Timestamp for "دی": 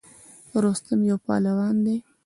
1.85-1.97